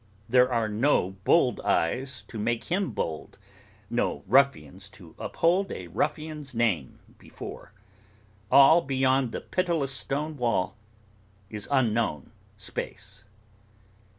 There 0.27 0.51
are 0.51 0.67
no 0.67 1.11
bold 1.25 1.59
eyes 1.59 2.23
to 2.29 2.39
make 2.39 2.63
him 2.63 2.89
bold; 2.89 3.37
no 3.87 4.23
ruffians 4.25 4.89
to 4.97 5.13
uphold 5.19 5.71
a 5.71 5.89
ruffian's 5.89 6.55
name 6.55 6.97
before. 7.19 7.71
All 8.51 8.81
beyond 8.81 9.31
the 9.31 9.41
pitiless 9.41 9.91
stone 9.91 10.37
wall, 10.37 10.75
is 11.51 11.67
unknown 11.71 12.31
space. 12.57 13.25